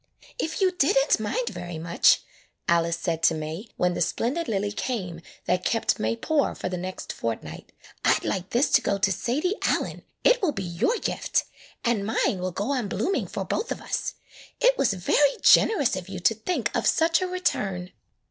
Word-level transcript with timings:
"If 0.39 0.61
you 0.61 0.71
did 0.71 0.97
n't 0.97 1.19
mind 1.19 1.49
very 1.49 1.77
much," 1.77 2.23
Alice 2.67 2.97
said 2.97 3.21
to 3.21 3.35
May 3.35 3.67
when 3.77 3.93
the 3.93 4.01
splendid 4.01 4.47
lily 4.47 4.71
came 4.71 5.21
that 5.45 5.63
kept 5.63 5.99
May 5.99 6.15
poor 6.15 6.55
for 6.55 6.69
the 6.69 6.75
next 6.77 7.13
fortnight, 7.13 7.71
"I 8.03 8.17
'd 8.17 8.25
like 8.25 8.49
this 8.49 8.71
to 8.71 8.81
go 8.81 8.97
to 8.97 9.11
Sadie 9.11 9.57
Allen. 9.61 10.01
It 10.23 10.41
will 10.41 10.53
be 10.53 10.63
your 10.63 10.97
gift. 10.97 11.43
[26] 11.83 11.83
AN 11.85 11.91
EASTER 11.91 11.93
LILY 11.93 11.99
And 11.99 12.17
mine 12.33 12.39
will 12.41 12.51
go 12.51 12.71
on 12.71 12.87
blooming 12.89 13.27
for 13.27 13.45
both 13.45 13.71
of 13.71 13.79
us. 13.79 14.15
It 14.59 14.75
was 14.75 14.93
very 14.95 15.37
generous 15.43 15.95
of 15.95 16.09
you 16.09 16.19
to 16.19 16.33
think 16.33 16.75
of 16.75 16.87
such 16.87 17.21
a 17.21 17.27
return. 17.27 17.91